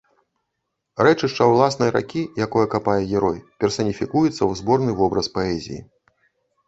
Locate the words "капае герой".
2.73-3.37